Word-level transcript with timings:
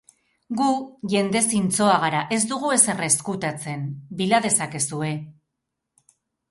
Gu 0.61 0.69
jende 1.13 1.41
zintzoa 1.49 1.99
gara, 2.05 2.21
ez 2.39 2.41
dugu 2.55 2.73
ezer 2.79 3.05
ezkutatzen, 3.11 3.87
bila 4.23 4.43
dezakezue. 4.49 5.17